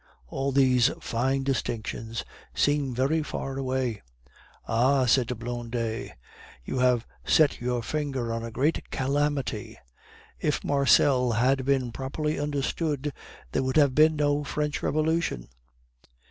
All 0.29 0.51
these 0.51 0.89
fine 0.99 1.43
distinctions 1.43 2.25
seem 2.55 2.95
very 2.95 3.21
far 3.21 3.55
away." 3.59 4.01
"Ah!" 4.67 5.05
said 5.05 5.27
Blondet, 5.37 6.13
"you 6.65 6.79
have 6.79 7.05
set 7.23 7.61
your 7.61 7.83
finger 7.83 8.33
on 8.33 8.43
a 8.43 8.49
great 8.49 8.89
calamity. 8.89 9.77
If 10.39 10.63
Marcel 10.63 11.33
had 11.33 11.65
been 11.65 11.91
properly 11.91 12.39
understood, 12.39 13.13
there 13.51 13.61
would 13.61 13.77
have 13.77 13.93
been 13.93 14.15
no 14.15 14.43
French 14.43 14.81
Revolution." 14.81 15.49